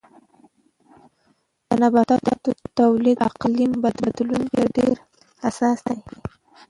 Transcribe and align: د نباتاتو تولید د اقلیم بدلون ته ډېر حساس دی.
د 1.67 1.69
نباتاتو 1.81 2.49
تولید 2.79 3.17
د 3.21 3.25
اقلیم 3.29 3.71
بدلون 3.83 4.43
ته 4.53 4.61
ډېر 4.77 4.95
حساس 5.43 5.77
دی. 5.87 5.99